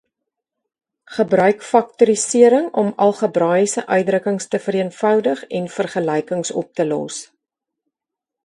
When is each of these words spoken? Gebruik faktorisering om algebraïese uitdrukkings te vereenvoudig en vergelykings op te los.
Gebruik 1.17 1.59
faktorisering 1.71 2.65
om 2.83 2.89
algebraïese 3.05 3.85
uitdrukkings 3.99 4.49
te 4.55 4.63
vereenvoudig 4.67 5.47
en 5.61 5.71
vergelykings 5.77 6.57
op 6.65 6.73
te 6.81 6.91
los. 6.95 7.21